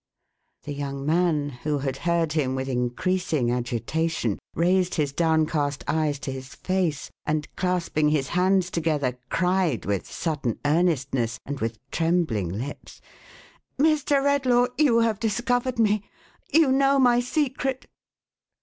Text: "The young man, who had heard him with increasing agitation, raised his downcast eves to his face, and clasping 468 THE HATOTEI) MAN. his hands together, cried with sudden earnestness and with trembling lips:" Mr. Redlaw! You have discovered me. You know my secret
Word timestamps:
"The 0.63 0.73
young 0.73 1.05
man, 1.05 1.49
who 1.61 1.77
had 1.77 1.95
heard 1.97 2.33
him 2.33 2.55
with 2.55 2.67
increasing 2.67 3.51
agitation, 3.51 4.39
raised 4.55 4.95
his 4.95 5.13
downcast 5.13 5.83
eves 5.87 6.17
to 6.21 6.31
his 6.31 6.55
face, 6.55 7.11
and 7.23 7.47
clasping 7.55 8.09
468 8.09 8.11
THE 8.11 8.41
HATOTEI) 8.41 8.41
MAN. 8.41 8.49
his 8.51 8.65
hands 8.65 8.71
together, 8.71 9.19
cried 9.29 9.85
with 9.85 10.09
sudden 10.11 10.57
earnestness 10.65 11.37
and 11.45 11.59
with 11.59 11.77
trembling 11.91 12.49
lips:" 12.49 12.99
Mr. 13.79 14.23
Redlaw! 14.23 14.69
You 14.79 15.01
have 15.01 15.19
discovered 15.19 15.77
me. 15.77 16.03
You 16.51 16.71
know 16.71 16.97
my 16.97 17.19
secret 17.19 17.85